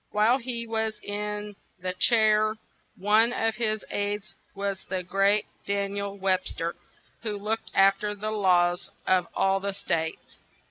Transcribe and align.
While 0.09 0.39
he 0.39 0.65
was 0.65 0.99
in 1.03 1.55
the 1.79 1.93
chair 1.93 2.55
one 2.97 3.31
of 3.33 3.53
his 3.57 3.85
aids 3.91 4.33
was 4.55 4.83
the 4.89 5.03
great 5.03 5.45
Dan 5.67 5.91
iel 5.91 6.17
Web 6.17 6.47
ster, 6.47 6.75
who 7.21 7.37
looked 7.37 7.69
af 7.75 7.99
ter 7.99 8.15
the 8.15 8.31
laws 8.31 8.89
of 9.05 9.27
all 9.35 9.59
the 9.59 9.73
states. 9.73 10.39